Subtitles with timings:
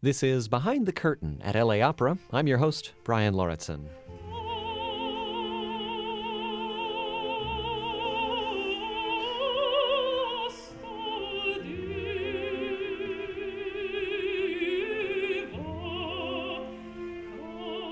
[0.00, 2.18] This is Behind the Curtain at LA Opera.
[2.32, 3.88] I'm your host, Brian Lauritzen.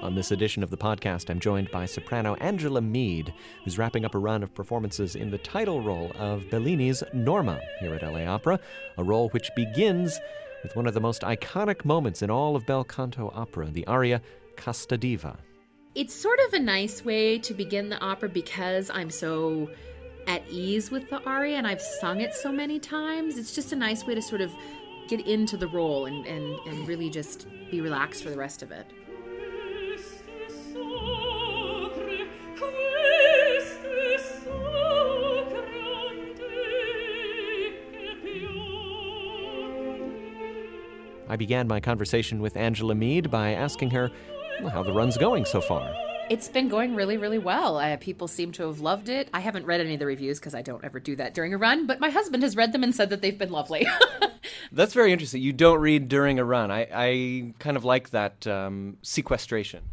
[0.00, 3.34] On this edition of the podcast, I'm joined by soprano Angela Meade,
[3.64, 7.96] who's wrapping up a run of performances in the title role of Bellini's Norma here
[7.96, 8.60] at LA Opera,
[8.96, 10.20] a role which begins
[10.62, 14.20] with one of the most iconic moments in all of bel canto opera, the aria
[14.56, 15.38] Casta Diva.
[15.94, 19.70] It's sort of a nice way to begin the opera because I'm so
[20.26, 23.38] at ease with the aria and I've sung it so many times.
[23.38, 24.52] It's just a nice way to sort of
[25.08, 28.70] get into the role and, and, and really just be relaxed for the rest of
[28.70, 28.86] it.
[41.28, 44.10] I began my conversation with Angela Meade by asking her
[44.60, 45.94] well, how the run's going so far.
[46.30, 47.78] It's been going really, really well.
[47.78, 49.28] Uh, people seem to have loved it.
[49.32, 51.58] I haven't read any of the reviews because I don't ever do that during a
[51.58, 53.86] run, but my husband has read them and said that they've been lovely.
[54.72, 55.40] That's very interesting.
[55.40, 56.70] You don't read during a run.
[56.70, 59.84] I, I kind of like that um, sequestration.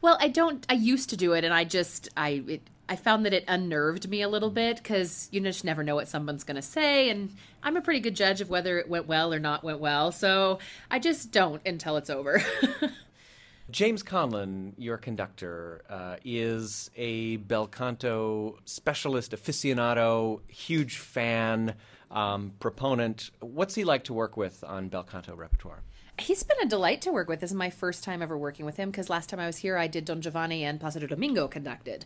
[0.00, 0.64] Well, I don't.
[0.68, 4.08] I used to do it, and I just I it, I found that it unnerved
[4.08, 7.34] me a little bit because you just never know what someone's going to say, and
[7.62, 10.12] I'm a pretty good judge of whether it went well or not went well.
[10.12, 10.58] So
[10.90, 12.42] I just don't until it's over.
[13.70, 21.74] James Conlon, your conductor, uh, is a bel canto specialist, aficionado, huge fan,
[22.10, 23.30] um, proponent.
[23.40, 25.82] What's he like to work with on bel canto repertoire?
[26.16, 27.40] He's been a delight to work with.
[27.40, 29.76] This is my first time ever working with him because last time I was here,
[29.76, 32.04] I did Don Giovanni and Placido Domingo conducted.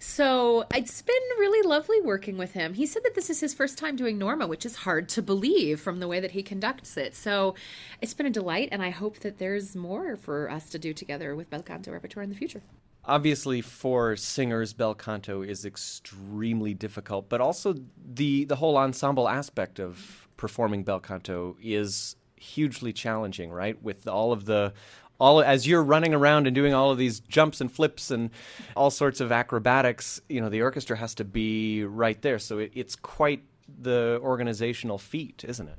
[0.00, 2.74] So it's been really lovely working with him.
[2.74, 5.80] He said that this is his first time doing Norma, which is hard to believe
[5.80, 7.14] from the way that he conducts it.
[7.14, 7.54] So
[8.00, 11.36] it's been a delight, and I hope that there's more for us to do together
[11.36, 12.62] with bel canto repertoire in the future
[13.06, 19.78] obviously for singers bel canto is extremely difficult but also the the whole ensemble aspect
[19.78, 23.82] of performing bel canto is hugely challenging, right?
[23.82, 24.72] With all of the
[25.20, 28.30] all as you're running around and doing all of these jumps and flips and
[28.76, 32.38] all sorts of acrobatics, you know, the orchestra has to be right there.
[32.38, 33.42] So it, it's quite
[33.80, 35.78] the organizational feat, isn't it?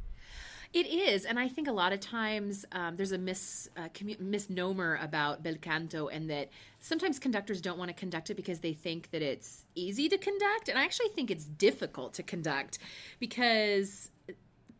[0.73, 4.19] It is, and I think a lot of times um, there's a mis, uh, commu-
[4.19, 6.49] misnomer about bel canto, and that
[6.81, 10.67] sometimes conductors don't want to conduct it because they think that it's easy to conduct,
[10.67, 12.79] and I actually think it's difficult to conduct
[13.19, 14.11] because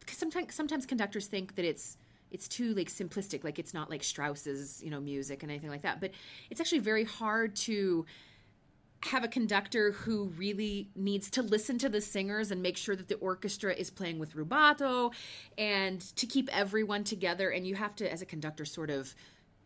[0.10, 1.98] sometimes sometimes conductors think that it's
[2.32, 5.84] it's too like simplistic like it's not like strauss's you know music and anything like
[5.84, 6.12] that but
[6.50, 8.06] it's actually very hard to
[9.04, 13.08] have a conductor who really needs to listen to the singers and make sure that
[13.08, 15.14] the orchestra is playing with rubato
[15.58, 19.14] and to keep everyone together and you have to as a conductor sort of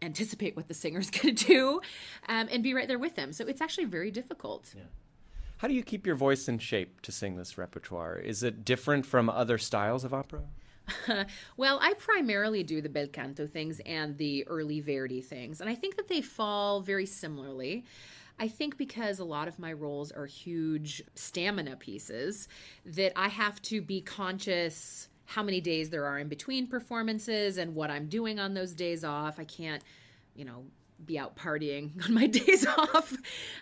[0.02, 1.82] anticipate what the singer's going to do
[2.28, 4.84] um, and be right there with them so it's actually very difficult yeah.
[5.60, 8.16] How do you keep your voice in shape to sing this repertoire?
[8.16, 10.44] Is it different from other styles of opera?
[11.58, 15.76] well, I primarily do the bel canto things and the early Verdi things, and I
[15.76, 17.84] think that they fall very similarly.
[18.40, 22.48] I think because a lot of my roles are huge stamina pieces,
[22.86, 27.76] that I have to be conscious how many days there are in between performances and
[27.76, 29.40] what I'm doing on those days off.
[29.40, 29.84] I can't,
[30.36, 30.66] you know,
[31.04, 33.16] be out partying on my days off.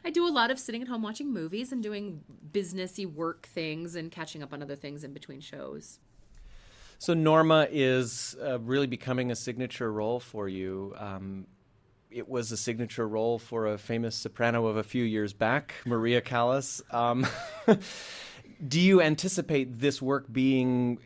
[0.04, 3.96] I do a lot of sitting at home watching movies and doing businessy work things
[3.96, 6.00] and catching up on other things in between shows.
[7.00, 10.96] So Norma is uh, really becoming a signature role for you.
[10.98, 11.46] Um,
[12.10, 16.22] it was a signature role for a famous soprano of a few years back, Maria
[16.22, 16.82] Callas.
[16.90, 17.28] Um,
[18.68, 20.98] do you anticipate this work being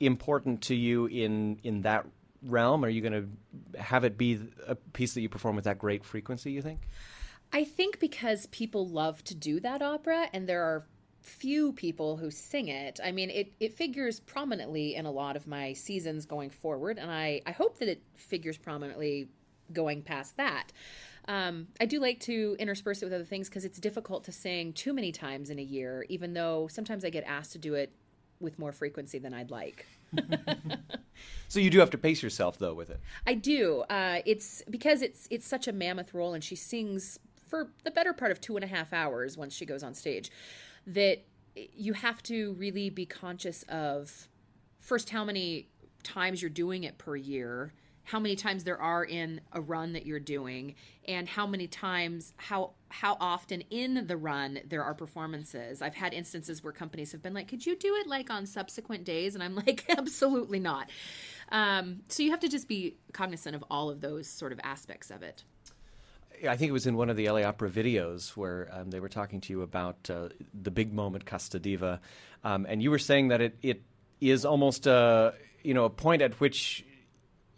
[0.00, 2.06] important to you in in that
[2.42, 2.84] realm?
[2.84, 3.12] Are you going
[3.74, 6.80] to have it be a piece that you perform with that great frequency, you think?
[7.52, 10.86] I think because people love to do that opera and there are
[11.22, 13.00] few people who sing it.
[13.02, 17.10] I mean, it, it figures prominently in a lot of my seasons going forward, and
[17.10, 19.28] I, I hope that it figures prominently
[19.72, 20.72] going past that.
[21.26, 24.72] Um, I do like to intersperse it with other things because it's difficult to sing
[24.72, 27.92] too many times in a year, even though sometimes I get asked to do it
[28.40, 29.84] with more frequency than I'd like.
[31.48, 33.00] so you do have to pace yourself though with it.
[33.26, 33.84] I do.
[33.90, 38.12] Uh, it's because it's it's such a mammoth role, and she sings for the better
[38.12, 40.30] part of two and a half hours once she goes on stage.
[40.86, 41.24] That
[41.54, 44.28] you have to really be conscious of
[44.80, 45.68] first how many
[46.02, 47.72] times you're doing it per year
[48.08, 50.74] how many times there are in a run that you're doing
[51.06, 55.82] and how many times how how often in the run there are performances.
[55.82, 59.04] I've had instances where companies have been like could you do it like on subsequent
[59.04, 59.34] days?
[59.34, 60.90] And i'm like absolutely not.
[61.50, 65.10] Um, so you have to just be cognizant of all of those sort of aspects
[65.10, 65.44] of it.
[66.48, 69.08] I think it was in one of the LA Opera videos where um, they were
[69.08, 72.00] talking to you about uh, the big moment Casta Diva,
[72.44, 73.82] um, and you were saying that it, it
[74.20, 76.84] is almost a you know a point at which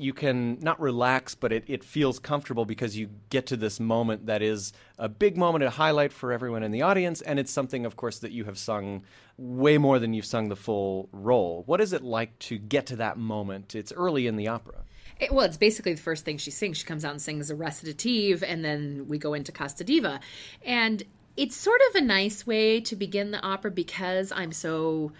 [0.01, 4.27] you can not relax, but it, it feels comfortable because you get to this moment
[4.27, 7.85] that is a big moment, a highlight for everyone in the audience, and it's something,
[7.85, 9.03] of course, that you have sung
[9.37, 11.65] way more than you've sung the full role.
[11.67, 13.75] What is it like to get to that moment?
[13.75, 14.85] It's early in the opera.
[15.21, 16.79] It, well, it's basically the first thing she sings.
[16.79, 20.21] She comes out and sings a recitative, and then we go into Casta Diva.
[20.65, 21.03] And
[21.37, 25.13] it's sort of a nice way to begin the opera because I'm so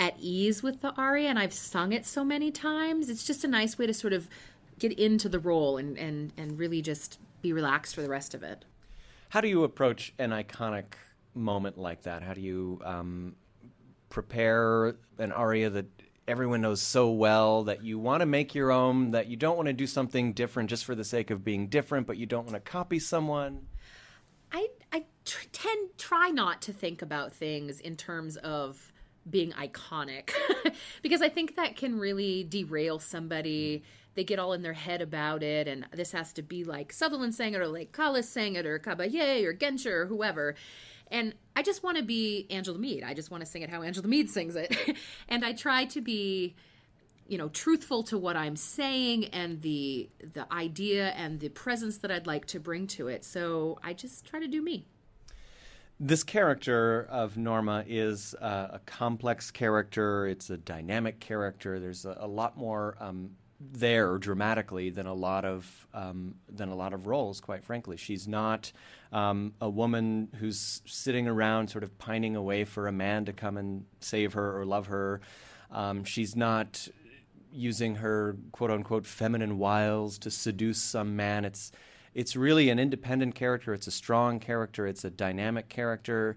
[0.00, 3.10] at ease with the aria and I've sung it so many times.
[3.10, 4.28] It's just a nice way to sort of
[4.78, 8.42] get into the role and, and, and really just be relaxed for the rest of
[8.42, 8.64] it.
[9.28, 10.94] How do you approach an iconic
[11.34, 12.22] moment like that?
[12.22, 13.36] How do you um,
[14.08, 15.86] prepare an aria that
[16.26, 19.66] everyone knows so well that you want to make your own, that you don't want
[19.66, 22.54] to do something different just for the sake of being different, but you don't want
[22.54, 23.66] to copy someone?
[24.50, 28.92] I, I tr- tend try not to think about things in terms of
[29.28, 30.30] being iconic
[31.02, 33.78] because I think that can really derail somebody.
[33.78, 33.82] Mm.
[34.14, 37.34] They get all in their head about it, and this has to be like Sutherland
[37.34, 40.56] sang it, or like Callas sang it, or Caballé, or Gencer, or whoever.
[41.10, 43.04] And I just want to be Angela Meade.
[43.04, 44.76] I just want to sing it how Angela Meade sings it.
[45.28, 46.54] and I try to be
[47.30, 52.10] you know truthful to what i'm saying and the the idea and the presence that
[52.10, 54.84] i'd like to bring to it so i just try to do me
[56.00, 60.26] this character of Norma is uh, a complex character.
[60.26, 61.78] It's a dynamic character.
[61.78, 66.74] There's a, a lot more um, there dramatically than a lot of um, than a
[66.74, 67.40] lot of roles.
[67.40, 68.72] Quite frankly, she's not
[69.12, 73.58] um, a woman who's sitting around sort of pining away for a man to come
[73.58, 75.20] and save her or love her.
[75.70, 76.88] Um, she's not
[77.52, 81.44] using her quote unquote feminine wiles to seduce some man.
[81.44, 81.72] It's
[82.14, 83.72] it's really an independent character.
[83.72, 84.86] It's a strong character.
[84.86, 86.36] It's a dynamic character.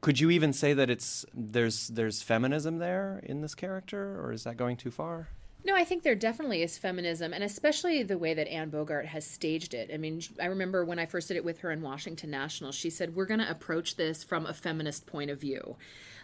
[0.00, 4.44] Could you even say that it's there's there's feminism there in this character, or is
[4.44, 5.28] that going too far?
[5.62, 9.26] No, I think there definitely is feminism, and especially the way that Anne Bogart has
[9.26, 9.90] staged it.
[9.92, 12.88] I mean, I remember when I first did it with her in Washington National, she
[12.88, 15.76] said, We're going to approach this from a feminist point of view.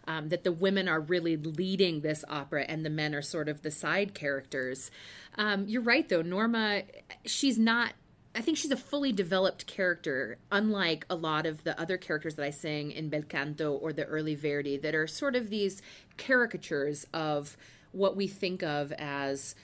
[0.09, 3.63] Um, that the women are really leading this opera and the men are sort of
[3.63, 4.93] the side characters.
[5.37, 6.23] Um, you're right, though.
[6.23, 6.85] Norma,
[7.25, 7.95] she's not
[8.37, 12.45] I think she's a fully developed character, unlike a lot of the other characters that
[12.45, 15.81] I sing in Bel Canto or the early Verdi, that are sort of these
[16.19, 17.57] caricatures of
[17.93, 19.55] what we think of as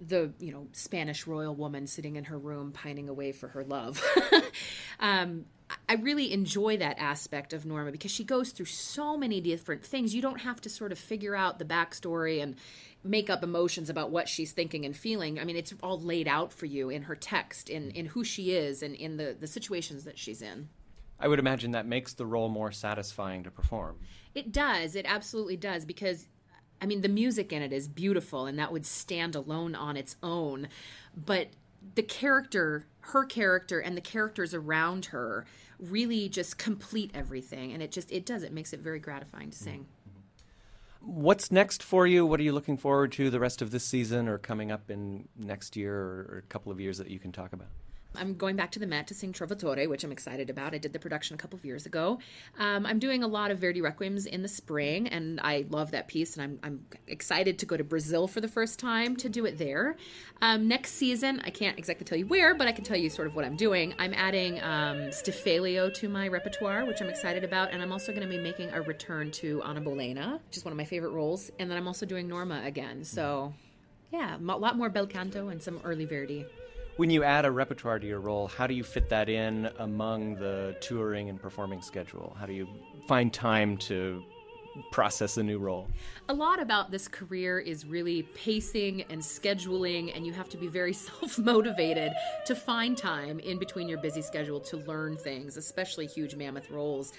[0.00, 4.02] the you know Spanish royal woman sitting in her room pining away for her love.
[5.00, 5.44] um,
[5.88, 10.14] I really enjoy that aspect of Norma because she goes through so many different things.
[10.14, 12.56] You don't have to sort of figure out the backstory and
[13.02, 15.38] make up emotions about what she's thinking and feeling.
[15.38, 18.52] I mean, it's all laid out for you in her text, in, in who she
[18.52, 20.70] is, and in the, the situations that she's in.
[21.20, 23.96] I would imagine that makes the role more satisfying to perform.
[24.34, 24.96] It does.
[24.96, 26.28] It absolutely does because,
[26.80, 30.16] I mean, the music in it is beautiful and that would stand alone on its
[30.22, 30.68] own.
[31.14, 31.48] But
[31.94, 35.44] the character, her character, and the characters around her
[35.78, 37.72] really just complete everything.
[37.72, 38.42] And it just, it does.
[38.42, 39.86] It makes it very gratifying to sing.
[41.00, 42.24] What's next for you?
[42.24, 45.28] What are you looking forward to the rest of this season or coming up in
[45.36, 47.68] next year or, a couple of years that you can talk about?
[48.16, 50.74] I'm going back to the Met to sing Trovatore, which I'm excited about.
[50.74, 52.18] I did the production a couple of years ago.
[52.58, 56.08] Um, I'm doing a lot of Verdi Requiems in the spring, and I love that
[56.08, 59.44] piece, and I'm, I'm excited to go to Brazil for the first time to do
[59.44, 59.96] it there.
[60.40, 63.26] Um, next season, I can't exactly tell you where, but I can tell you sort
[63.26, 63.94] of what I'm doing.
[63.98, 68.22] I'm adding um, Stiffelio to my repertoire, which I'm excited about, and I'm also going
[68.22, 71.50] to be making a return to Anna Bolena, which is one of my favorite roles,
[71.58, 73.04] and then I'm also doing Norma again.
[73.04, 73.54] So,
[74.12, 76.46] yeah, a lot more bel canto and some early Verdi
[76.96, 80.36] when you add a repertoire to your role, how do you fit that in among
[80.36, 82.36] the touring and performing schedule?
[82.38, 82.68] How do you
[83.08, 84.22] find time to
[84.90, 85.88] process a new role?
[86.28, 90.68] A lot about this career is really pacing and scheduling, and you have to be
[90.68, 92.12] very self motivated
[92.46, 97.12] to find time in between your busy schedule to learn things, especially huge mammoth roles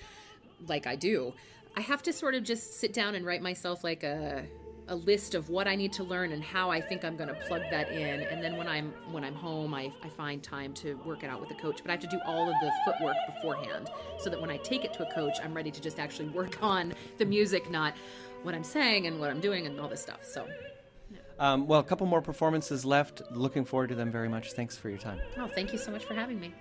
[0.68, 1.34] like I do.
[1.76, 4.46] I have to sort of just sit down and write myself like a
[4.88, 7.36] a list of what I need to learn and how I think I'm going to
[7.36, 8.22] plug that in.
[8.22, 11.40] And then when I'm when I'm home, I, I find time to work it out
[11.40, 11.82] with the coach.
[11.82, 13.90] But I have to do all of the footwork beforehand
[14.20, 16.58] so that when I take it to a coach, I'm ready to just actually work
[16.64, 17.96] on the music, not
[18.44, 20.24] what I'm saying and what I'm doing and all this stuff.
[20.24, 20.48] So.
[21.38, 23.22] Um, well, a couple more performances left.
[23.32, 24.54] Looking forward to them very much.
[24.54, 25.20] Thanks for your time.
[25.38, 26.54] Oh, thank you so much for having me.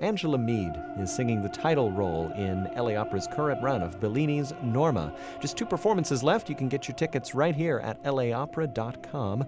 [0.00, 5.12] Angela Meade is singing the title role in LA Opera's current run of Bellini's Norma.
[5.40, 6.48] Just two performances left.
[6.48, 9.44] You can get your tickets right here at laopera.com.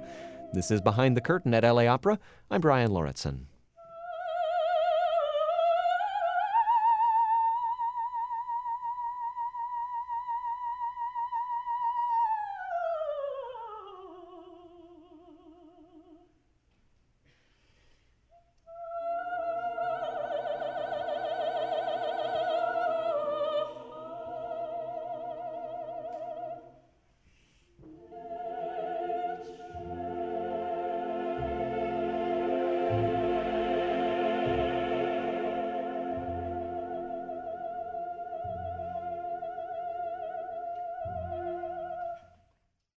[0.52, 2.18] This is Behind the Curtain at LA Opera.
[2.50, 3.49] I'm Brian Lauritzen.